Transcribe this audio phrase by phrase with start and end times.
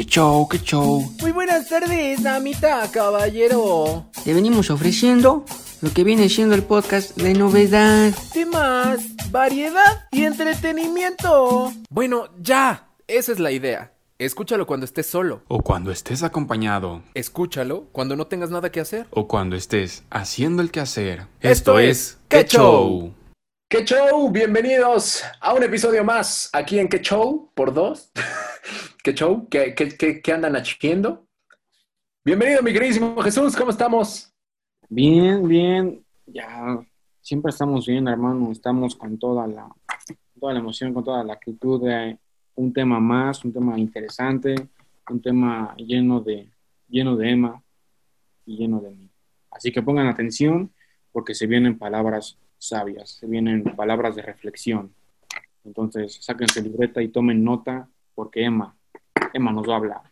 [0.00, 1.14] ¡Qué show, qué show!
[1.20, 4.06] Muy buenas tardes, damita, caballero.
[4.24, 5.44] Te venimos ofreciendo
[5.82, 8.10] lo que viene siendo el podcast de novedad.
[8.32, 11.74] Temas, variedad y entretenimiento.
[11.90, 12.88] Bueno, ya.
[13.08, 13.92] Esa es la idea.
[14.18, 15.42] Escúchalo cuando estés solo.
[15.48, 17.02] O cuando estés acompañado.
[17.12, 19.06] Escúchalo cuando no tengas nada que hacer.
[19.10, 21.26] O cuando estés haciendo el quehacer.
[21.42, 23.12] Esto es ¡Qué show!
[23.68, 24.30] ¡Qué show!
[24.30, 27.50] Bienvenidos a un episodio más aquí en ¡Qué show!
[27.54, 28.10] Por dos.
[29.02, 29.48] ¿Qué show?
[29.48, 31.26] ¿Qué, qué, qué, qué andan haciendo?
[32.22, 33.56] Bienvenido, mi queridísimo Jesús.
[33.56, 34.30] ¿Cómo estamos?
[34.90, 36.04] Bien, bien.
[36.26, 36.78] Ya
[37.22, 38.52] siempre estamos bien, hermano.
[38.52, 39.74] Estamos con toda la,
[40.38, 42.18] toda la emoción, con toda la actitud de
[42.56, 44.54] un tema más, un tema interesante,
[45.08, 46.50] un tema lleno de,
[46.86, 47.62] lleno de Emma
[48.44, 49.08] y lleno de mí.
[49.50, 50.74] Así que pongan atención
[51.10, 54.94] porque se vienen palabras sabias, se vienen palabras de reflexión.
[55.64, 58.76] Entonces, sáquense libreta y tomen nota porque Emma,
[59.32, 60.02] Emma nos va a hablar.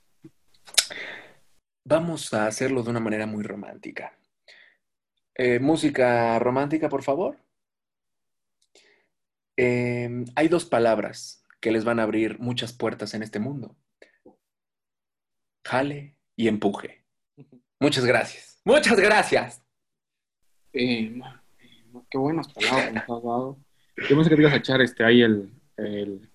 [1.84, 4.18] Vamos a hacerlo de una manera muy romántica.
[5.34, 7.38] Eh, música romántica, por favor.
[9.56, 13.76] Eh, hay dos palabras que les van a abrir muchas puertas en este mundo.
[15.64, 17.04] Jale y empuje.
[17.80, 18.60] Muchas gracias.
[18.64, 19.62] Muchas gracias.
[20.72, 21.20] Eh,
[22.10, 23.58] qué buenas palabras nos has dado.
[23.96, 26.27] Yo pensé que te ibas a echar este, ahí el, el,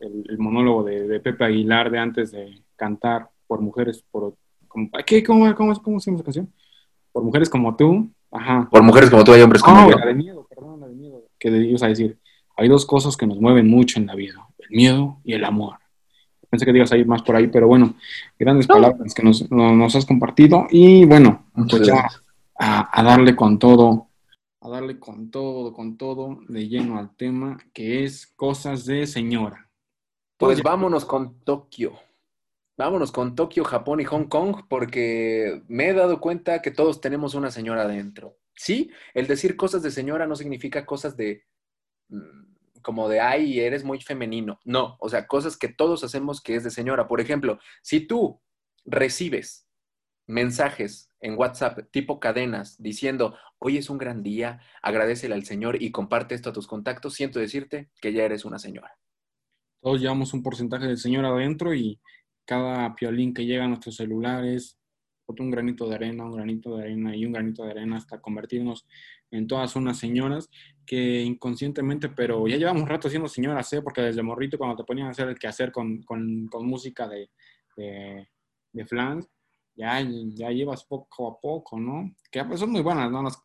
[0.00, 4.34] el, el monólogo de, de, Pepe Aguilar de antes de cantar por mujeres, por...
[4.68, 6.52] Como, ¿qué, cómo, cómo, ¿Cómo se llama esa canción?
[7.12, 8.08] Por mujeres como tú.
[8.30, 8.68] Ajá.
[8.70, 9.98] Por mujeres como tú hay hombres como oh, yo.
[9.98, 11.24] La de miedo, perdón, la de miedo.
[11.38, 12.18] Que ibas a decir,
[12.56, 15.76] hay dos cosas que nos mueven mucho en la vida, el miedo y el amor.
[16.48, 17.94] Pensé que ibas a ir más por ahí, pero bueno,
[18.38, 18.74] grandes no.
[18.74, 20.66] palabras que nos, nos, has compartido.
[20.70, 22.08] Y bueno, pues ya
[22.58, 24.10] a, a darle con todo
[24.60, 29.69] a darle con todo, con todo, de lleno al tema, que es cosas de señora.
[30.40, 32.00] Pues Oye, vámonos con Tokio.
[32.78, 37.34] Vámonos con Tokio, Japón y Hong Kong, porque me he dado cuenta que todos tenemos
[37.34, 38.38] una señora adentro.
[38.56, 41.44] Sí, el decir cosas de señora no significa cosas de
[42.80, 44.58] como de, ay, eres muy femenino.
[44.64, 47.06] No, o sea, cosas que todos hacemos que es de señora.
[47.06, 48.40] Por ejemplo, si tú
[48.86, 49.68] recibes
[50.26, 55.92] mensajes en WhatsApp tipo cadenas diciendo, hoy es un gran día, agradecele al Señor y
[55.92, 58.96] comparte esto a tus contactos, siento decirte que ya eres una señora.
[59.80, 61.98] Todos llevamos un porcentaje de señor adentro y
[62.44, 64.80] cada piolín que llega a nuestros celulares,
[65.38, 68.86] un granito de arena, un granito de arena y un granito de arena hasta convertirnos
[69.30, 70.48] en todas unas señoras
[70.84, 73.82] que inconscientemente, pero ya llevamos rato siendo señoras, ¿eh?
[73.82, 77.30] porque desde morrito cuando te ponían a hacer el quehacer con, con, con música de,
[77.76, 78.28] de,
[78.72, 79.28] de flans,
[79.76, 82.12] ya, ya llevas poco a poco, ¿no?
[82.30, 83.22] Que pues, son muy buenas, ¿no?
[83.22, 83.40] Las,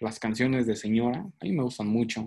[0.00, 2.26] las canciones de señora, a mí me gustan mucho.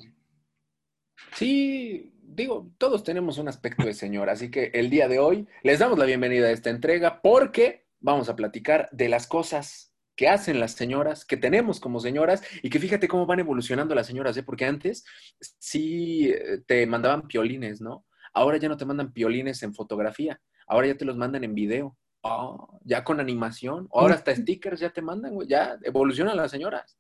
[1.35, 5.80] Sí, digo, todos tenemos un aspecto de señora, así que el día de hoy les
[5.80, 10.59] damos la bienvenida a esta entrega porque vamos a platicar de las cosas que hacen
[10.59, 14.44] las señoras, que tenemos como señoras, y que fíjate cómo van evolucionando las señoras, ¿eh?
[14.44, 15.03] porque antes
[15.40, 16.34] sí
[16.68, 18.06] te mandaban piolines, ¿no?
[18.34, 21.98] Ahora ya no te mandan piolines en fotografía, ahora ya te los mandan en video,
[22.22, 26.98] oh, ya con animación, ahora hasta stickers ya te mandan, ya evolucionan las señoras.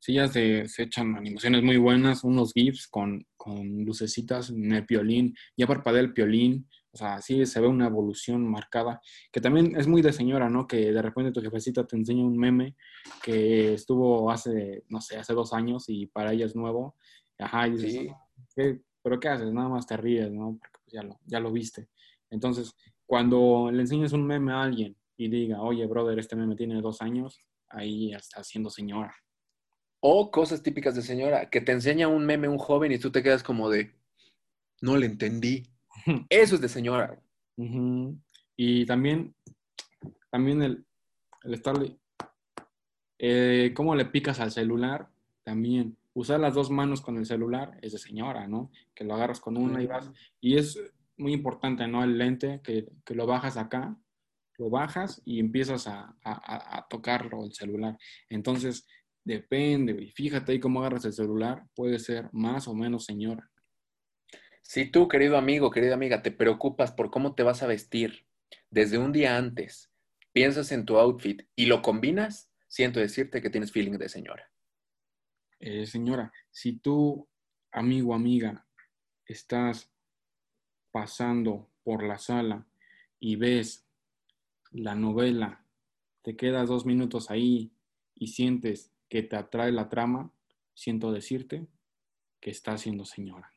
[0.00, 4.86] Sí, ya se, se, echan animaciones muy buenas, unos GIFs con, con lucecitas en el
[4.86, 9.00] piolín, ya parpadea el piolín, o sea, sí se ve una evolución marcada,
[9.30, 10.66] que también es muy de señora, ¿no?
[10.66, 12.76] Que de repente tu jefecita te enseña un meme
[13.22, 16.96] que estuvo hace, no sé, hace dos años y para ella es nuevo.
[17.38, 18.10] Ajá, y dices, sí.
[18.54, 19.52] ¿qué, ¿pero qué haces?
[19.52, 20.56] Nada más te ríes, ¿no?
[20.58, 21.88] Porque pues ya lo, ya lo viste.
[22.30, 22.74] Entonces,
[23.06, 27.02] cuando le enseñas un meme a alguien y diga, oye, brother, este meme tiene dos
[27.02, 27.38] años,
[27.68, 29.14] ahí está siendo señora.
[30.00, 33.22] O cosas típicas de señora, que te enseña un meme un joven y tú te
[33.22, 33.94] quedas como de,
[34.80, 35.64] no le entendí.
[36.28, 37.20] Eso es de señora.
[37.56, 38.22] Uh -huh.
[38.56, 39.34] Y también,
[40.30, 40.84] también el,
[41.42, 41.96] el estarle,
[43.18, 45.08] eh, cómo le picas al celular,
[45.42, 45.96] también.
[46.14, 48.70] Usar las dos manos con el celular es de señora, ¿no?
[48.94, 50.10] Que lo agarras con una y vas.
[50.40, 50.80] Y es
[51.16, 52.02] muy importante, ¿no?
[52.02, 53.96] El lente, que, que lo bajas acá,
[54.58, 57.96] lo bajas y empiezas a, a, a tocarlo, el celular.
[58.28, 58.86] Entonces,
[59.28, 63.50] depende, y fíjate ahí cómo agarras el celular, puede ser más o menos señora.
[64.62, 68.26] Si tú, querido amigo, querida amiga, te preocupas por cómo te vas a vestir
[68.70, 69.92] desde un día antes,
[70.32, 74.50] piensas en tu outfit y lo combinas, siento decirte que tienes feeling de señora.
[75.60, 77.28] Eh, señora, si tú,
[77.70, 78.66] amigo, amiga,
[79.26, 79.90] estás
[80.90, 82.66] pasando por la sala
[83.20, 83.86] y ves
[84.70, 85.66] la novela,
[86.22, 87.72] te quedas dos minutos ahí
[88.14, 90.32] y sientes que te atrae la trama,
[90.74, 91.66] siento decirte
[92.40, 93.52] que estás siendo señora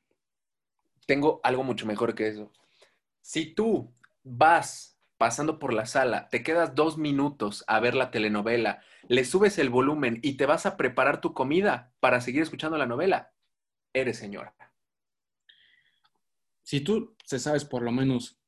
[1.12, 2.54] tengo algo mucho mejor que eso.
[3.20, 3.94] Si tú
[4.24, 9.58] vas pasando por la sala, te quedas dos minutos a ver la telenovela, le subes
[9.60, 13.34] el volumen y te vas a preparar tu comida para seguir escuchando la novela,
[13.92, 14.56] eres señora.
[16.64, 18.40] Si tú te sabes por lo menos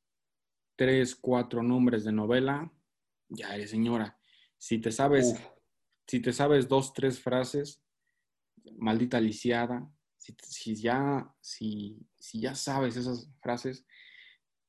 [0.78, 2.72] tres, cuatro nombres de novela,
[3.28, 4.18] ya eres señora.
[4.58, 5.42] Si te sabes, Uf.
[6.08, 7.82] Si te sabes dos, tres frases,
[8.78, 13.86] maldita lisiada, si, ya, si, si ya sabes esas frases,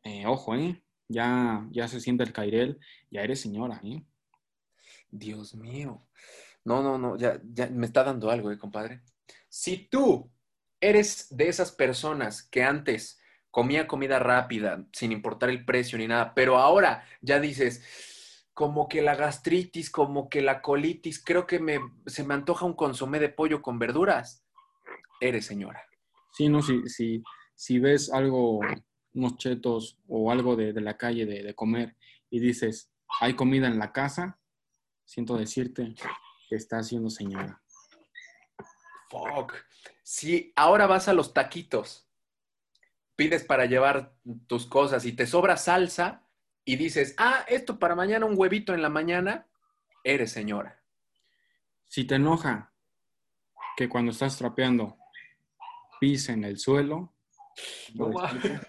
[0.03, 0.83] eh, ojo, ¿eh?
[1.09, 4.03] Ya, ya se siente el cairel, ya eres señora, ¿eh?
[5.11, 6.07] Dios mío.
[6.65, 9.03] No, no, no, ya, ya me está dando algo, ¿eh, compadre?
[9.49, 10.31] Si tú
[10.81, 13.21] eres de esas personas que antes
[13.51, 17.83] comía comida rápida, sin importar el precio ni nada, pero ahora ya dices,
[18.55, 22.75] como que la gastritis, como que la colitis, creo que me, se me antoja un
[22.75, 24.45] consomé de pollo con verduras,
[25.21, 25.83] eres señora.
[26.33, 27.23] Sí, no, si, si,
[27.55, 28.61] si ves algo,
[29.13, 31.97] unos chetos o algo de, de la calle de, de comer
[32.31, 32.91] y dices,
[33.21, 34.39] hay comida en la casa,
[35.05, 35.95] siento decirte
[36.49, 37.61] que estás siendo señora.
[39.11, 39.55] Fuck.
[40.03, 42.09] Si ahora vas a los taquitos,
[43.17, 44.15] pides para llevar
[44.47, 46.24] tus cosas y te sobra salsa
[46.65, 49.47] y dices, ah, esto para mañana un huevito en la mañana,
[50.03, 50.81] eres señora.
[51.89, 52.73] Si te enoja
[53.77, 54.97] que cuando estás trapeando
[56.01, 57.15] pisa en el suelo,
[57.95, 58.61] No decirte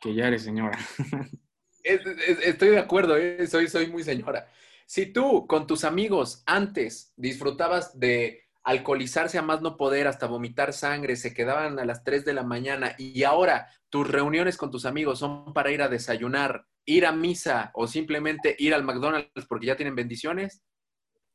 [0.00, 0.78] que ya eres señora.
[1.84, 3.46] Es- es- Estoy de acuerdo, ¿eh?
[3.46, 4.46] soy, soy muy señora.
[4.84, 10.72] Si tú con tus amigos antes disfrutabas de alcoholizarse a más no poder hasta vomitar
[10.74, 14.84] sangre, se quedaban a las 3 de la mañana y ahora tus reuniones con tus
[14.84, 19.66] amigos son para ir a desayunar, ir a misa o simplemente ir al McDonald's porque
[19.66, 20.62] ya tienen bendiciones,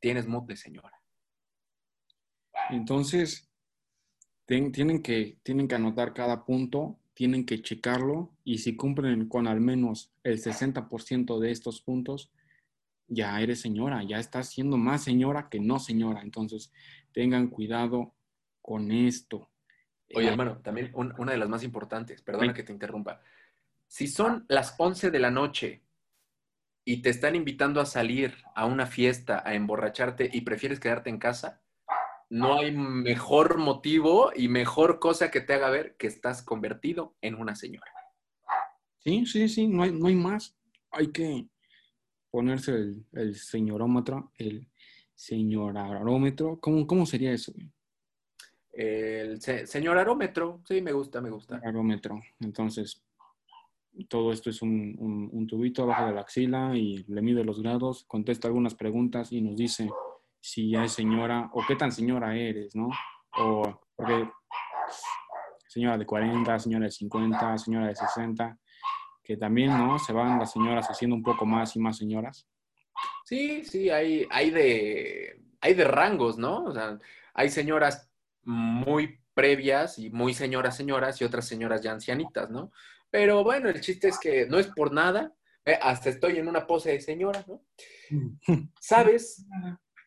[0.00, 1.00] tienes mood de señora.
[2.70, 3.48] Entonces,
[4.46, 9.46] ten- tienen, que, tienen que anotar cada punto, tienen que checarlo y si cumplen con
[9.46, 12.32] al menos el 60% de estos puntos,
[13.06, 16.22] ya eres señora, ya estás siendo más señora que no señora.
[16.22, 16.72] Entonces,
[17.12, 18.12] tengan cuidado
[18.60, 19.50] con esto.
[20.16, 23.20] Oye, Eh, hermano, también un- una de las más importantes, perdona que te interrumpa.
[23.94, 25.84] Si son las 11 de la noche
[26.84, 31.20] y te están invitando a salir a una fiesta, a emborracharte y prefieres quedarte en
[31.20, 31.62] casa,
[32.28, 37.36] no hay mejor motivo y mejor cosa que te haga ver que estás convertido en
[37.36, 37.86] una señora.
[38.98, 40.56] Sí, sí, sí, no hay, no hay más.
[40.90, 41.46] Hay que
[42.32, 44.66] ponerse el, el señorómetro, el
[45.14, 46.58] señorarómetro.
[46.58, 47.52] ¿Cómo, cómo sería eso?
[48.72, 51.60] El se- señor arómetro, sí, me gusta, me gusta.
[51.64, 52.20] Arómetro.
[52.40, 53.03] Entonces,
[54.08, 58.48] todo esto es un, tubito abajo de la axila y le mide los grados, contesta
[58.48, 59.90] algunas preguntas y nos dice
[60.40, 62.90] si ya es señora o qué tan señora eres, ¿no?
[63.38, 64.28] O porque
[65.68, 68.58] señora de 40, señora de 50, señora de 60,
[69.22, 69.98] que también, ¿no?
[69.98, 72.46] Se van las señoras haciendo un poco más y más señoras.
[73.24, 76.64] Sí, sí, hay, hay de, hay de rangos, ¿no?
[76.64, 76.98] O sea,
[77.32, 78.10] hay señoras
[78.42, 82.70] muy previas y muy señoras, señoras y otras señoras ya ancianitas, ¿no?
[83.14, 85.32] Pero bueno, el chiste es que no es por nada,
[85.64, 87.64] eh, hasta estoy en una pose de señora, ¿no?
[88.80, 89.46] ¿Sabes?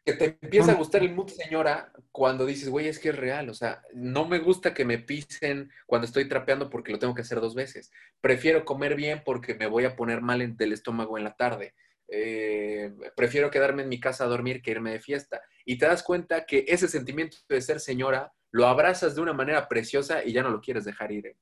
[0.03, 3.47] Que te empieza a gustar el mood señora cuando dices, güey, es que es real,
[3.49, 7.21] o sea, no me gusta que me pisen cuando estoy trapeando porque lo tengo que
[7.21, 7.91] hacer dos veces.
[8.19, 11.75] Prefiero comer bien porque me voy a poner mal en- del estómago en la tarde.
[12.09, 15.41] Eh, prefiero quedarme en mi casa a dormir que irme de fiesta.
[15.63, 19.69] Y te das cuenta que ese sentimiento de ser señora lo abrazas de una manera
[19.69, 21.27] preciosa y ya no lo quieres dejar ir.
[21.27, 21.37] ¿eh?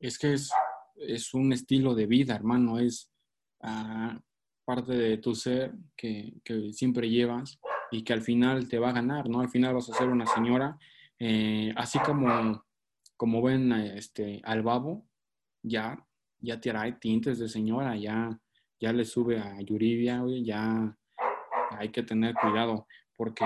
[0.00, 0.50] Es que es,
[0.96, 3.10] es un estilo de vida, hermano, es
[3.62, 4.20] ah,
[4.64, 7.58] parte de tu ser que, que siempre llevas
[7.90, 9.40] y que al final te va a ganar, ¿no?
[9.40, 10.78] Al final vas a ser una señora,
[11.18, 12.64] eh, así como,
[13.16, 15.06] como ven eh, este, al babo,
[15.62, 16.06] ya,
[16.40, 18.38] ya trae tintes de señora, ya,
[18.80, 20.96] ya le sube a Yuridia, güey, ya
[21.70, 22.86] hay que tener cuidado
[23.16, 23.44] porque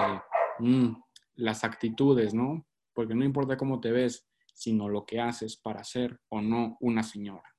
[0.59, 0.93] mm,
[1.37, 2.67] las actitudes, ¿no?
[2.93, 7.03] Porque no importa cómo te ves, sino lo que haces para ser o no una
[7.03, 7.57] señora.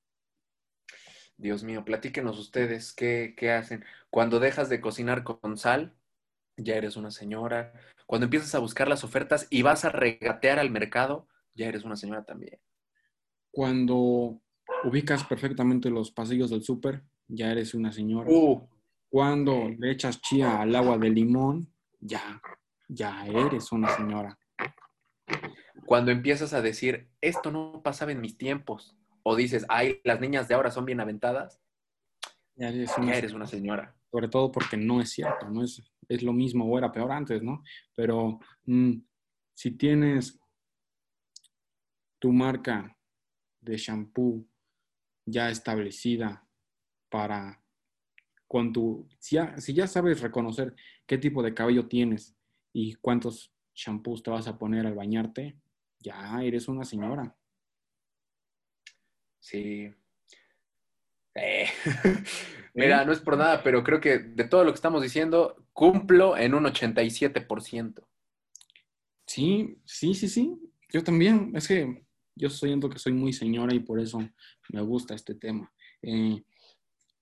[1.38, 3.84] Dios mío, platíquenos ustedes qué, qué hacen.
[4.10, 5.96] Cuando dejas de cocinar con sal,
[6.58, 7.74] ya eres una señora.
[8.06, 11.96] Cuando empiezas a buscar las ofertas y vas a regatear al mercado, ya eres una
[11.96, 12.60] señora también.
[13.52, 14.42] Cuando
[14.84, 18.30] ubicas perfectamente los pasillos del súper, ya eres una señora.
[18.30, 18.68] Uh,
[19.10, 22.42] Cuando le echas chía al agua de limón, ya,
[22.88, 24.38] ya eres una señora.
[25.86, 30.48] Cuando empiezas a decir, esto no pasaba en mis tiempos, o dices, ay, las niñas
[30.48, 31.62] de ahora son bien aventadas,
[32.56, 33.96] Ya eres una ya eres una señora.
[34.12, 37.42] sobre todo porque no es cierto, no es, es lo mismo o era peor antes,
[37.42, 37.64] ¿no?
[37.96, 38.94] Pero mm,
[39.54, 40.40] si tienes
[42.20, 42.96] tu marca
[43.62, 44.46] de shampoo
[45.26, 46.46] ya establecida
[47.10, 47.62] para
[48.48, 50.76] con tu, si ya, si ya sabes reconocer
[51.08, 52.36] qué tipo de cabello tienes
[52.72, 55.58] y cuántos shampoos te vas a poner al bañarte,
[56.04, 57.36] ya eres una señora.
[59.40, 59.92] Sí.
[61.36, 61.66] Eh,
[62.76, 66.38] Mira, no es por nada, pero creo que de todo lo que estamos diciendo, cumplo
[66.38, 68.04] en un 87%.
[69.26, 70.56] Sí, sí, sí, sí.
[70.90, 71.52] Yo también.
[71.56, 72.06] Es que
[72.36, 74.20] yo siento que soy muy señora y por eso
[74.70, 75.72] me gusta este tema.
[76.02, 76.44] Eh,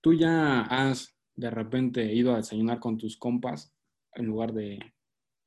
[0.00, 3.72] ¿Tú ya has de repente ido a desayunar con tus compas
[4.14, 4.78] en lugar de...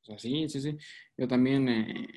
[0.01, 0.77] O sea, sí, sí, sí.
[1.17, 1.67] Yo también...
[1.67, 2.07] Eh,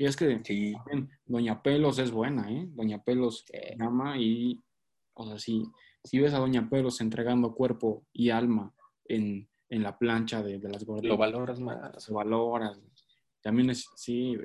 [0.00, 0.72] y es que Sí.
[0.72, 2.66] también Doña Pelos es buena, ¿eh?
[2.70, 3.58] Doña Pelos Sí.
[3.78, 4.58] llama y...
[5.12, 5.62] O sea, si,
[6.02, 8.72] si ves a Doña Pelos entregando cuerpo y alma
[9.04, 12.02] en, en la plancha de, de las gorditas, Lo valoras más.
[12.02, 12.72] se valora.
[13.42, 14.36] También es, sí,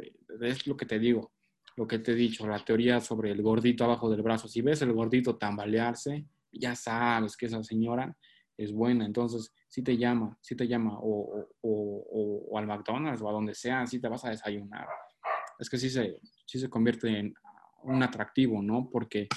[0.42, 1.32] es lo que te digo,
[1.78, 4.48] lo que te he dicho, la teoría sobre el gordito abajo del brazo.
[4.50, 8.18] Si ves el gordito tambalearse, ya sabes que esa señora
[8.58, 9.06] es buena.
[9.06, 13.34] Entonces, si te llama, si te llama, o, o- o- o al McDonald's o a
[13.34, 14.88] donde sea, si te vas a desayunar.
[15.60, 17.34] Es que sí se, sí se convierte en
[17.84, 18.90] un atractivo, ¿no?
[18.92, 19.28] Porque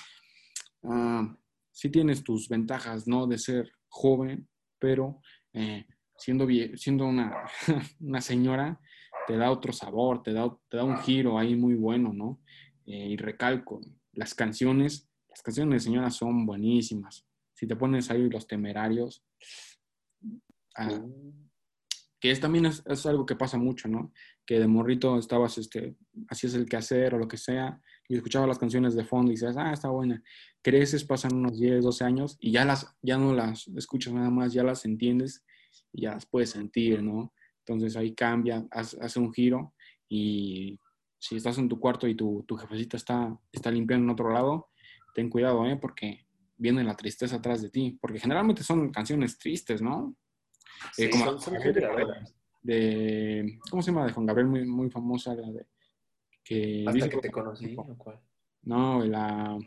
[0.85, 1.37] ah,
[1.71, 3.27] sí tienes tus ventajas, ¿no?
[3.27, 4.49] De ser joven,
[4.79, 5.21] pero
[5.53, 7.45] eh, siendo, una,
[8.01, 8.81] una señora,
[9.27, 12.41] te da otro sabor, te da, te da un giro ahí muy bueno, ¿no?
[12.87, 13.81] Eh, y recalco,
[14.13, 17.27] las canciones, las canciones de señora son buenísimas.
[17.55, 19.25] Si te pones ahí los temerarios,
[20.77, 21.03] ah,
[22.21, 24.13] que es también es, es algo que pasa mucho, ¿no?
[24.49, 25.95] Que de morrito estabas, este,
[26.31, 29.55] hacías el quehacer o lo que sea, y escuchabas las canciones de fondo y dices,
[29.59, 30.23] ah, está buena.
[30.63, 34.55] Creces, pasan unos 10, 12 años y ya, las, ya no las escuchas nada más,
[34.55, 35.45] ya las entiendes
[35.93, 37.35] y ya las puedes sentir, ¿no?
[37.67, 39.75] Entonces ahí cambia, hace, un giro
[40.09, 40.81] y
[41.19, 44.71] si estás en tu cuarto y tu, tu jefecita está, está limpiando en otro lado,
[45.15, 45.77] ten cuidado, ¿eh?
[45.77, 46.27] Porque
[46.57, 50.17] viene la tristeza atrás de ti, porque generalmente son canciones tristes, ¿no?
[50.95, 52.35] Sí, Eh, como son, son de- generadoras.
[52.63, 54.07] De, ¿cómo se llama?
[54.07, 55.67] De Juan Gabriel, muy, muy famosa, la de,
[56.45, 58.21] que Hasta dice que te conocí, ¿o cuál?
[58.63, 59.59] No, la,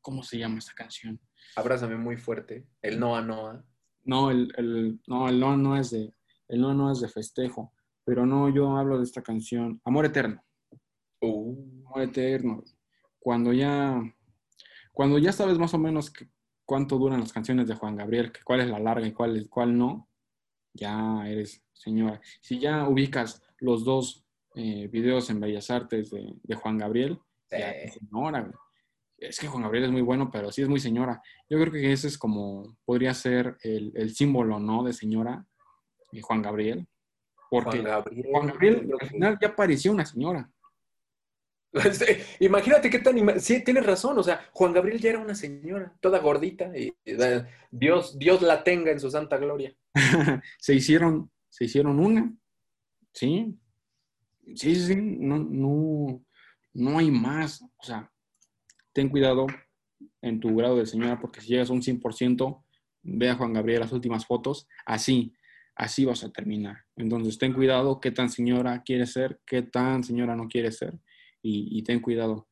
[0.00, 1.20] ¿cómo se llama esta canción?
[1.56, 2.66] Abrázame muy fuerte.
[2.82, 3.64] El Noa Noa.
[4.04, 6.14] No, el, el, no, el no no es de,
[6.48, 7.72] el no no es de festejo,
[8.04, 10.42] pero no, yo hablo de esta canción, Amor Eterno.
[11.20, 12.64] Uh, Amor eterno.
[13.18, 14.00] Cuando ya,
[14.92, 16.30] cuando ya sabes más o menos que-
[16.64, 19.48] cuánto duran las canciones de Juan Gabriel, que cuál es la larga y cuál, es-
[19.48, 20.08] cuál no,
[20.72, 22.20] ya eres señora.
[22.40, 24.24] Si ya ubicas los dos
[24.54, 27.18] eh, videos en Bellas Artes de, de Juan Gabriel,
[27.50, 28.50] ya eres señora.
[29.16, 31.22] Es que Juan Gabriel es muy bueno, pero sí es muy señora.
[31.48, 34.82] Yo creo que ese es como, podría ser el, el símbolo, ¿no?
[34.82, 35.46] De señora,
[36.12, 36.86] eh, Juan Gabriel.
[37.50, 38.26] Porque Juan Gabriel.
[38.30, 40.50] Juan Gabriel al final ya parecía una señora.
[42.40, 43.40] Imagínate qué tan...
[43.40, 44.18] Sí, tienes razón.
[44.18, 46.76] O sea, Juan Gabriel ya era una señora, toda gordita.
[46.76, 46.94] Y,
[47.70, 49.74] Dios, Dios la tenga en su santa gloria.
[50.58, 52.32] se hicieron, se hicieron una,
[53.12, 53.58] ¿sí?
[54.54, 56.24] Sí, sí, no, no,
[56.74, 57.62] no hay más.
[57.62, 58.10] O sea,
[58.92, 59.46] ten cuidado
[60.22, 62.64] en tu grado de señora, porque si llegas a un 100%,
[63.02, 65.34] ve a Juan Gabriel las últimas fotos, así,
[65.74, 66.78] así vas a terminar.
[66.96, 70.98] Entonces, ten cuidado qué tan señora quieres ser, qué tan señora no quieres ser,
[71.42, 72.48] y, y ten cuidado.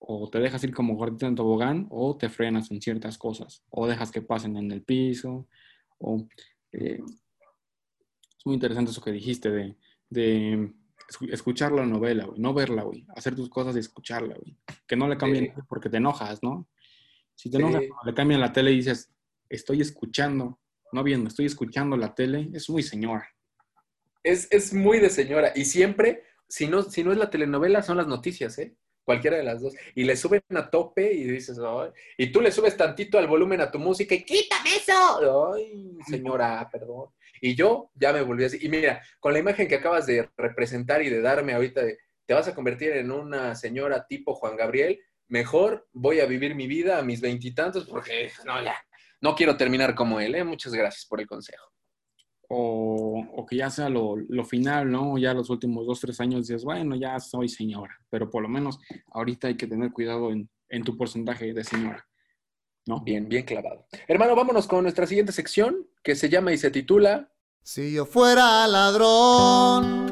[0.00, 3.86] O te dejas ir como gordita en tobogán, o te frenas en ciertas cosas, o
[3.86, 5.48] dejas que pasen en el piso,
[5.98, 6.26] o
[6.72, 9.76] eh, es muy interesante eso que dijiste de,
[10.10, 10.72] de
[11.10, 14.56] escu- escuchar la novela, güey, no verla, güey, hacer tus cosas y escucharla, güey.
[14.86, 15.62] Que no le cambien Sí.
[15.68, 16.66] porque te enojas, ¿no?
[17.34, 19.12] Si te enojas, le cambian la tele y dices,
[19.48, 20.58] estoy escuchando,
[20.92, 23.28] no viendo, estoy escuchando la tele, es muy señora.
[24.22, 25.52] Es, es muy de señora.
[25.54, 28.74] Y siempre, si no, si no es la telenovela, son las noticias, ¿eh?
[29.08, 29.72] Cualquiera de las dos.
[29.94, 31.88] Y le suben a tope y dices, "Ay",
[32.18, 35.54] y tú le subes tantito al volumen a tu música y quítame eso.
[35.54, 37.06] Ay, señora, perdón.
[37.40, 38.58] Y yo ya me volví así.
[38.60, 41.96] Y mira, con la imagen que acabas de representar y de darme ahorita de
[42.26, 46.66] te vas a convertir en una señora tipo Juan Gabriel, mejor voy a vivir mi
[46.66, 48.76] vida a mis veintitantos porque no, ya,
[49.22, 50.44] no quiero terminar como él, ¿eh?
[50.44, 51.64] Muchas gracias por el consejo.
[52.50, 55.18] O, o que ya sea lo, lo final, ¿no?
[55.18, 58.80] Ya los últimos dos, tres años dices, bueno, ya soy señora, pero por lo menos
[59.12, 62.06] ahorita hay que tener cuidado en, en tu porcentaje de señora,
[62.86, 63.00] ¿no?
[63.02, 63.86] Bien, bien clavado.
[64.06, 67.30] Hermano, vámonos con nuestra siguiente sección que se llama y se titula
[67.62, 70.06] Si yo fuera ladrón,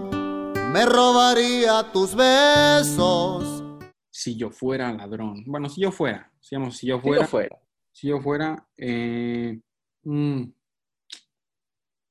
[0.73, 3.64] me robaría tus besos.
[4.11, 5.43] Si yo fuera ladrón.
[5.47, 7.59] Bueno, si yo fuera, digamos, si yo Si yo fuera, fuera.
[7.93, 9.59] si yo fuera, eh,
[10.05, 10.43] mm,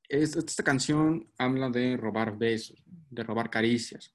[0.09, 4.13] es- esta canción habla de robar besos, de robar caricias.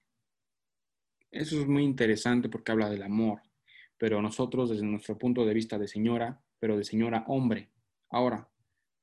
[1.31, 3.41] Eso es muy interesante porque habla del amor,
[3.97, 7.71] pero nosotros desde nuestro punto de vista de señora, pero de señora hombre,
[8.13, 8.49] Ahora,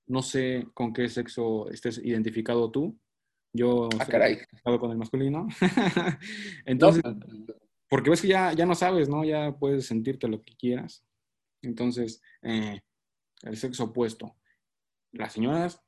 [0.08, 3.00] no sé con qué sexo estés identificado tú.
[3.54, 4.34] Yo Ah, caray.
[4.34, 5.48] identificado con el masculino.
[6.66, 7.16] Entonces, No,
[7.88, 9.24] porque ves que ya, ya no sabes, ¿no?
[9.24, 11.06] Ya puedes sentirte lo que quieras.
[11.62, 12.82] Entonces, eh,
[13.44, 14.36] el sexo opuesto.
[15.14, 15.82] Las señoras,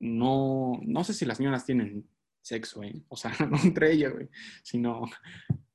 [0.00, 2.08] no, no sé si las señoras tienen
[2.42, 3.02] sexo, ¿eh?
[3.08, 4.28] O sea, no entre ellas, güey,
[4.62, 5.02] sino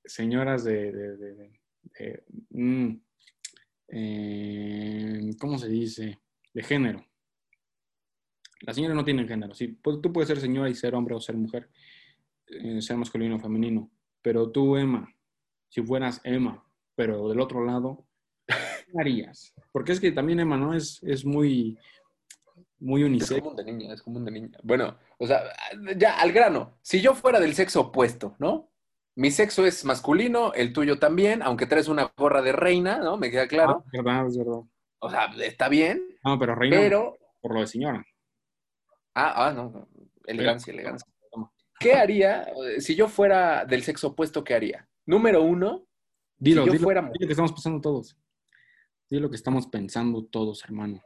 [0.04, 3.00] señoras de, de- de, mm,
[3.90, 6.20] eh, ¿cómo se dice?
[6.54, 7.06] De género.
[8.62, 9.54] Las señoras no tienen género.
[9.54, 11.70] Sí, pu- tú puedes ser señora y ser hombre o ser mujer,
[12.48, 13.92] eh, ser masculino o femenino.
[14.22, 15.14] Pero tú, Emma,
[15.70, 16.64] si fueras Emma,
[16.96, 18.08] pero del otro lado,
[18.48, 19.54] ¿qué harías?
[19.72, 20.74] Porque es que también Emma, ¿no?
[20.74, 21.78] Es, es muy,
[22.80, 23.42] muy Es unisex.
[23.42, 24.58] común de niña, es común de niña.
[24.64, 25.44] Bueno, o sea,
[25.98, 26.78] ya al grano.
[26.82, 28.70] Si yo fuera del sexo opuesto, ¿no?
[29.16, 33.18] Mi sexo es masculino, el tuyo también, aunque traes una gorra de reina, ¿no?
[33.18, 33.84] Me queda claro.
[33.86, 34.60] Ah, es verdad, es verdad.
[35.00, 37.18] O sea, está bien, No, pero reina pero.
[37.42, 38.06] por lo de señora.
[39.14, 39.88] Ah, ah, no.
[40.26, 41.08] Elegancia, elegancia.
[41.80, 42.44] ¿Qué haría?
[42.44, 44.88] eh, Si yo fuera del sexo opuesto, ¿qué haría?
[45.06, 45.86] Número uno,
[46.38, 48.18] Dilo, Si yo dilo, fuera dilo lo que estamos pensando todos.
[49.10, 51.02] Dilo lo que estamos pensando todos, hermano.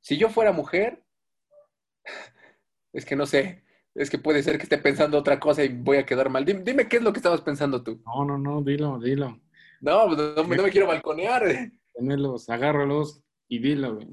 [0.00, 1.02] Si yo fuera mujer,
[2.92, 3.62] es que no sé,
[3.94, 6.44] es que puede ser que esté pensando otra cosa y voy a quedar mal.
[6.44, 8.02] Dime, dime qué es lo que estabas pensando tú.
[8.06, 9.40] No, no, no, dilo, dilo.
[9.80, 11.44] No, pues, no, me- no me quiero balconear.
[12.48, 14.08] Agárralos y dilo, güey.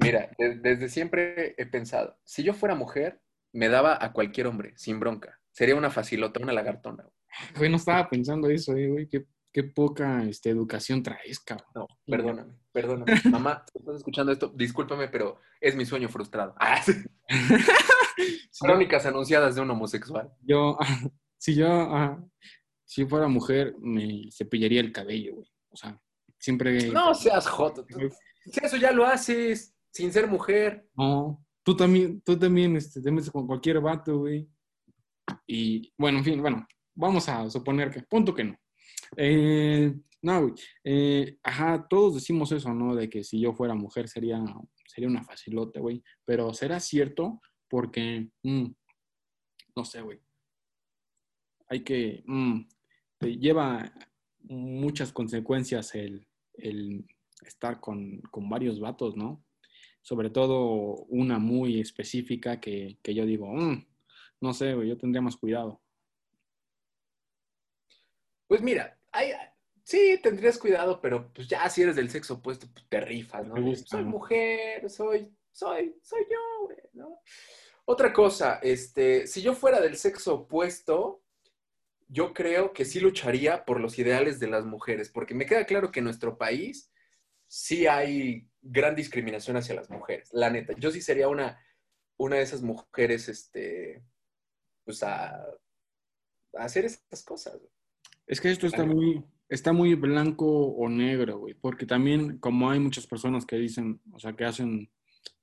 [0.00, 3.20] Mira, de- desde siempre he pensado, si yo fuera mujer,
[3.52, 5.38] me daba a cualquier hombre, sin bronca.
[5.50, 7.04] Sería una facilota, una lagartona.
[7.56, 9.08] Güey, no estaba pensando eso, eh, güey.
[9.08, 11.66] Qué, qué poca este, educación traes, cabrón.
[11.74, 13.12] No, perdóname, perdóname.
[13.30, 16.54] Mamá, estás escuchando esto, discúlpame, pero es mi sueño frustrado.
[16.60, 16.92] Ah, sí.
[18.50, 20.30] Si yo, Crónicas anunciadas de un homosexual.
[20.42, 20.76] yo-
[21.38, 22.18] si yo,
[22.84, 25.48] si fuera mujer, me cepillaría el cabello, güey.
[25.70, 26.00] O sea,
[26.38, 26.88] siempre...
[26.90, 27.84] No seas joto.
[27.84, 27.98] tú-
[28.44, 30.86] Si eso ya lo haces sin ser mujer.
[30.94, 34.48] No, tú también, tú también este, te metes con cualquier vato, güey.
[35.46, 38.56] Y bueno, en fin, bueno, vamos a suponer que, punto que no.
[39.16, 42.94] Eh, no, eh, ajá, todos decimos eso, ¿no?
[42.94, 44.42] De que si yo fuera mujer sería,
[44.86, 46.02] sería una facilota, güey.
[46.24, 47.40] Pero ¿será cierto?
[47.68, 48.66] Porque, mm,
[49.76, 50.20] no sé, güey.
[51.68, 52.60] Hay que, mm,
[53.40, 53.92] lleva
[54.40, 57.06] muchas consecuencias el, el
[57.46, 59.44] estar con, con varios vatos, ¿no?
[60.02, 63.86] sobre todo una muy específica que, que yo digo, "Mm,
[64.40, 65.80] no sé, güey, yo tendría más cuidado.
[68.48, 69.32] Pues mira, hay,
[69.84, 73.54] sí, tendrías cuidado, pero pues ya si eres del sexo opuesto, pues te rifas, ¿no?
[73.54, 74.10] Me gusta, Soy ¿no?
[74.10, 77.20] mujer, soy, soy, soy yo, güey, ¿no?
[77.84, 81.22] Otra cosa, este, si yo fuera del sexo opuesto,
[82.08, 85.90] yo creo que sí lucharía por los ideales de las mujeres, porque me queda claro
[85.90, 86.92] que en nuestro país
[87.46, 90.74] sí hay gran discriminación hacia las mujeres, la neta.
[90.78, 91.60] Yo sí sería una,
[92.16, 94.04] una de esas mujeres, este,
[94.84, 97.58] pues a, a hacer esas cosas.
[98.26, 102.80] Es que esto está muy, está muy blanco o negro, güey, porque también como hay
[102.80, 104.90] muchas personas que dicen, o sea, que hacen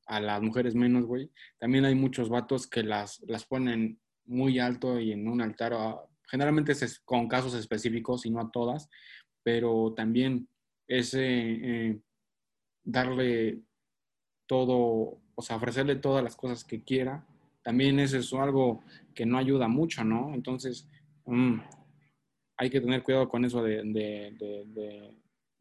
[0.07, 4.99] a las mujeres menos, güey, también hay muchos vatos que las, las ponen muy alto
[4.99, 8.89] y en un altar, a- generalmente es con casos específicos y no a todas,
[9.43, 10.47] pero también
[10.87, 11.99] ese eh,
[12.83, 13.61] darle
[14.47, 17.25] todo, o sea, ofrecerle todas las cosas que quiera,
[17.63, 18.81] también es eso algo
[19.13, 20.33] que no ayuda mucho, ¿no?
[20.33, 20.87] Entonces,
[21.25, 21.59] mm,
[22.59, 23.85] hay que tener cuidado con eso de,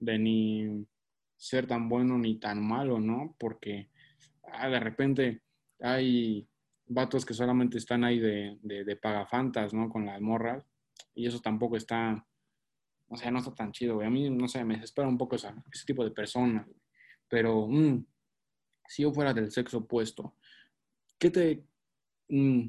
[0.00, 0.86] ni
[1.36, 3.36] ser tan bueno ni tan malo, ¿no?
[3.38, 3.88] Porque
[4.52, 5.42] ah, de repente
[5.78, 6.48] hay
[6.86, 9.88] vatos que solamente están ahí de, de, pagafantas, ¿no?
[9.88, 10.66] Con las morras.
[11.14, 12.26] Y eso tampoco está,
[13.06, 14.00] o sea, no está tan chido.
[14.00, 15.52] A mí, no sé, me desespera un poco ese
[15.86, 16.66] tipo de personas.
[17.28, 18.04] Pero, mm,
[18.88, 20.34] si yo fuera del sexo opuesto,
[21.16, 21.64] ¿qué te,
[22.28, 22.68] mm,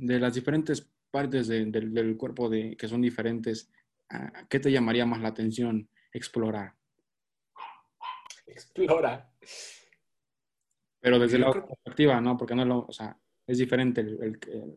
[0.00, 3.70] de las diferentes partes de- del- del cuerpo de, que son diferentes,
[4.10, 6.74] ah, ¿qué te llamaría más la atención explorar?
[8.46, 9.30] Explora.
[11.00, 12.36] Pero desde Yo la creo- perspectiva, ¿no?
[12.36, 14.74] Porque no es lo, o sea, es diferente el, el- el-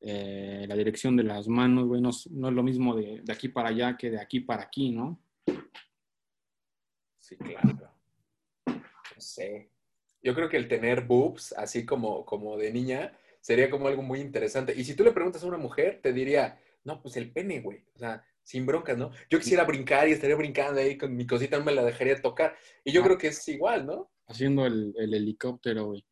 [0.00, 3.32] eh, la dirección de las manos, güey, no, es- no es lo mismo de, de
[3.32, 5.20] aquí para allá que de aquí para aquí, ¿no?
[7.18, 7.90] Sí, claro.
[8.66, 9.70] No sé.
[10.22, 14.20] Yo creo que el tener boobs, así como, como de niña, sería como algo muy
[14.20, 14.74] interesante.
[14.76, 17.84] Y si tú le preguntas a una mujer, te diría, no, pues el pene, güey.
[17.94, 19.10] O sea, sin broncas, ¿no?
[19.30, 22.56] Yo quisiera brincar y estaría brincando ahí con mi cosita, no me la dejaría tocar.
[22.84, 23.04] Y yo Ah.
[23.04, 24.10] creo que es igual, ¿no?
[24.26, 26.04] Haciendo el, el helicóptero, güey.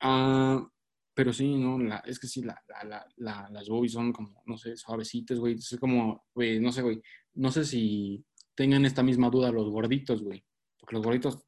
[0.00, 0.66] Ah,
[1.14, 1.78] pero sí, ¿no?
[1.78, 5.38] La- es que sí, la, la- la- la- las boobies son como, no sé, suavecitas,
[5.38, 5.54] güey.
[5.54, 7.00] Es como, güey, no sé, güey.
[7.34, 10.44] No sé si tengan esta misma duda los gorditos, güey.
[10.78, 11.38] Porque los gorditos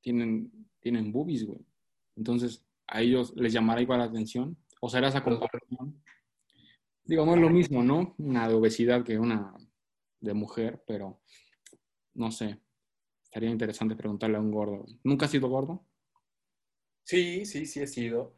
[0.00, 1.60] tienen, tienen boobies, güey.
[2.16, 4.56] Entonces, a ellos les llamará igual la atención.
[4.80, 6.02] O será esa comparación.
[7.04, 8.14] Digo, no es lo mismo, ¿no?
[8.18, 9.54] Una de obesidad que una
[10.20, 11.20] de mujer, pero
[12.14, 12.60] no sé.
[13.24, 14.84] Estaría interesante preguntarle a un gordo.
[15.04, 15.84] ¿Nunca has sido gordo?
[17.04, 18.34] Sí, sí, sí he sido.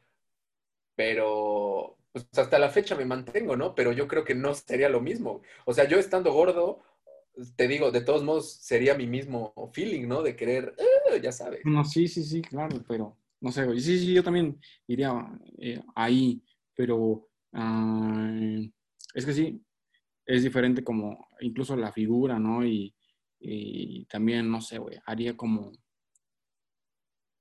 [0.96, 3.74] Pero pues hasta la fecha me mantengo, ¿no?
[3.74, 5.42] Pero yo creo que no sería lo mismo.
[5.64, 6.82] O sea, yo estando gordo,
[7.56, 10.22] te digo, de todos modos sería mi mismo feeling, ¿no?
[10.22, 11.60] De querer, "Eh", ya sabes.
[11.64, 13.80] No, sí, sí, sí, claro, pero no sé, güey.
[13.80, 15.12] Sí, sí, yo también iría
[15.58, 16.42] eh, ahí,
[16.74, 18.30] pero ah,
[19.14, 19.62] es que sí,
[20.26, 22.64] es diferente como incluso la figura, ¿no?
[22.64, 22.94] Y,
[23.40, 25.72] y también, no sé, güey, haría como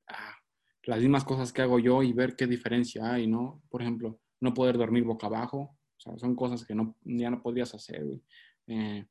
[0.07, 0.35] ah,
[0.83, 3.61] las mismas cosas que hago yo y ver qué diferencia hay, ¿no?
[3.69, 7.41] Por ejemplo, no poder dormir boca abajo, o sea, son cosas que no, ya no
[7.41, 8.23] podrías hacer, güey.
[8.67, 9.05] Eh,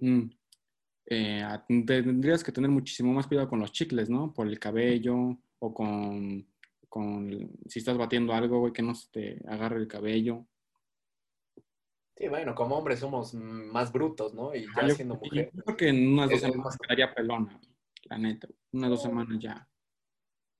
[0.00, 0.30] mm,
[1.06, 1.46] eh,
[1.86, 4.32] tendrías que tener muchísimo más cuidado con los chicles, ¿no?
[4.34, 6.46] Por el cabello o con,
[6.88, 10.46] con si estás batiendo algo, güey, que no se te agarre el cabello.
[12.16, 14.54] Sí, bueno, como hombres somos más brutos, ¿no?
[14.54, 15.50] Y ya yo, siendo yo mujer.
[15.64, 17.58] creo que en unas dos semanas más- quedaría pelona,
[18.04, 18.46] la neta.
[18.72, 19.68] Unas dos semanas ya.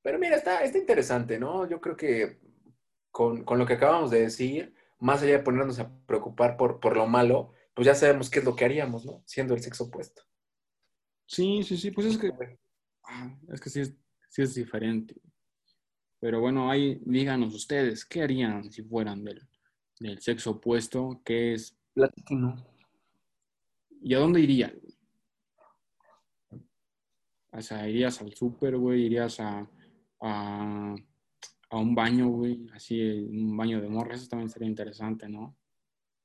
[0.03, 1.69] Pero mira, está, está interesante, ¿no?
[1.69, 2.41] Yo creo que
[3.11, 6.97] con, con lo que acabamos de decir, más allá de ponernos a preocupar por, por
[6.97, 9.23] lo malo, pues ya sabemos qué es lo que haríamos, ¿no?
[9.27, 10.23] Siendo el sexo opuesto.
[11.27, 12.31] Sí, sí, sí, pues es que,
[13.05, 13.95] ah, es que sí es,
[14.35, 15.15] sí es diferente.
[16.19, 19.47] Pero bueno, ahí díganos ustedes, ¿qué harían si fueran del,
[20.01, 21.23] del sexo opuesto?
[21.25, 21.79] ¿Qué es?
[24.03, 24.73] ¿Y a dónde irían?
[27.53, 29.71] O sea, irías al súper, güey, irías a,
[30.21, 30.97] a,
[31.71, 35.57] a un baño, güey, así, un baño de morras, eso también sería interesante, ¿no?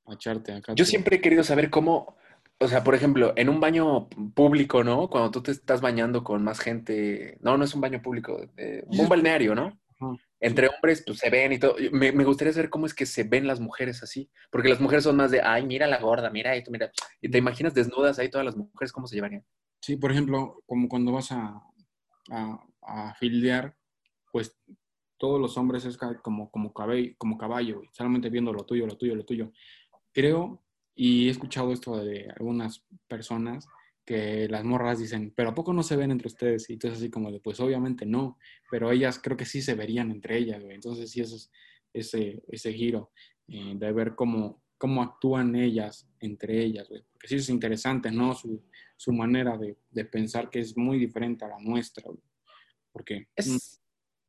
[0.06, 0.74] A echarte acá.
[0.74, 2.16] Yo siempre he querido saber cómo,
[2.60, 5.08] o sea, por ejemplo, en un baño público, ¿no?
[5.08, 8.84] Cuando tú te estás bañando con más gente, no, no es un baño público, eh,
[8.86, 9.80] un balneario, ¿no?
[10.40, 11.74] Entre hombres, pues se ven y todo.
[11.92, 15.04] Me, me gustaría saber cómo es que se ven las mujeres así, porque las mujeres
[15.04, 16.90] son más de, ay, mira la gorda, mira esto, mira.
[17.20, 19.44] Y te imaginas desnudas ahí todas las mujeres, ¿cómo se llevarían?
[19.80, 21.62] Sí, por ejemplo, como cuando vas a,
[22.30, 23.74] a, a fildear,
[24.32, 24.56] pues
[25.16, 29.14] todos los hombres es como, como, caballo, como caballo, solamente viendo lo tuyo, lo tuyo,
[29.14, 29.52] lo tuyo.
[30.12, 30.62] Creo,
[30.94, 33.66] y he escuchado esto de algunas personas,
[34.04, 36.68] que las morras dicen, pero ¿a poco no se ven entre ustedes?
[36.68, 38.38] Y entonces así como de, pues obviamente no,
[38.70, 40.74] pero ellas creo que sí se verían entre ellas, güey.
[40.74, 41.50] Entonces sí, eso es
[41.92, 43.12] ese, ese giro
[43.48, 47.02] eh, de ver cómo, cómo actúan ellas entre ellas, güey.
[47.12, 48.34] Porque sí es interesante, ¿no?
[48.34, 48.64] Su,
[48.96, 52.24] su manera de, de pensar que es muy diferente a la nuestra, güey.
[52.92, 53.79] Porque mm, Es,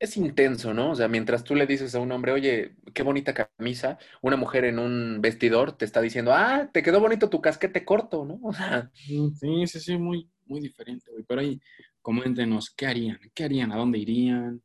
[0.01, 0.91] es intenso, ¿no?
[0.91, 4.65] O sea, mientras tú le dices a un hombre, oye, qué bonita camisa, una mujer
[4.65, 8.39] en un vestidor te está diciendo, ah, te quedó bonito tu casquete corto, ¿no?
[8.43, 11.23] O sea, sí, sí, sí, muy, muy diferente, güey.
[11.27, 11.61] Pero ahí
[12.01, 13.19] coméntenos, ¿qué harían?
[13.33, 13.71] ¿Qué harían?
[13.71, 14.61] ¿A dónde irían?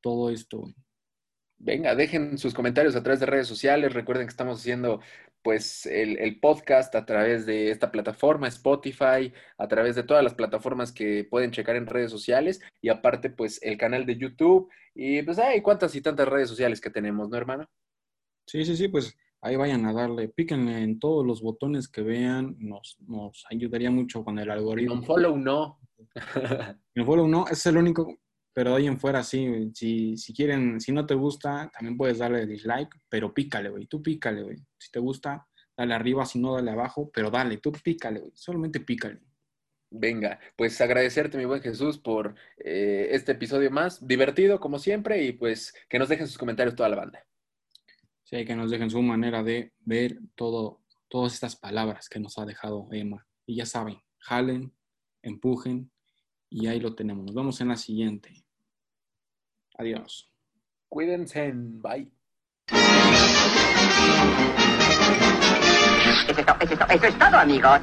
[0.00, 0.74] Todo esto, güey.
[1.58, 3.92] venga, dejen sus comentarios a través de redes sociales.
[3.92, 5.00] Recuerden que estamos haciendo
[5.42, 10.34] pues el, el podcast a través de esta plataforma, Spotify, a través de todas las
[10.34, 15.22] plataformas que pueden checar en redes sociales y aparte pues el canal de YouTube y
[15.22, 17.66] pues hay cuántas y tantas redes sociales que tenemos, ¿no, hermano?
[18.46, 22.56] Sí, sí, sí, pues ahí vayan a darle, píquenle en todos los botones que vean,
[22.58, 24.94] nos, nos ayudaría mucho con el algoritmo.
[24.94, 25.78] Un follow no.
[26.94, 28.18] El follow no, es el único,
[28.58, 32.18] pero de ahí en fuera sí, si, si quieren, si no te gusta, también puedes
[32.18, 34.56] darle dislike, pero pícale, güey, tú pícale, güey.
[34.76, 38.80] Si te gusta, dale arriba, si no, dale abajo, pero dale, tú pícale, güey, solamente
[38.80, 39.20] pícale.
[39.92, 45.30] Venga, pues agradecerte, mi buen Jesús, por eh, este episodio más divertido, como siempre, y
[45.30, 47.24] pues que nos dejen sus comentarios toda la banda.
[48.24, 52.44] Sí, que nos dejen su manera de ver todo, todas estas palabras que nos ha
[52.44, 53.24] dejado Emma.
[53.46, 54.74] Y ya saben, jalen,
[55.22, 55.92] empujen,
[56.50, 57.24] y ahí lo tenemos.
[57.24, 58.47] Nos vemos en la siguiente.
[59.78, 60.28] Adiós.
[60.88, 61.52] Cuídense.
[61.54, 62.10] Bye.
[66.28, 66.56] Eso es todo,
[66.90, 67.80] eso es todo amigos.